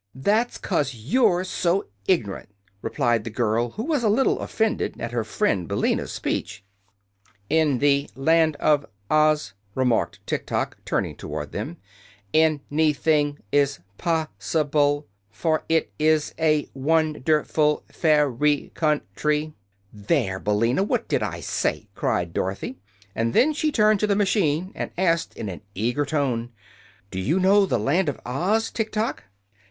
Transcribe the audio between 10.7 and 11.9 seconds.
turning toward them,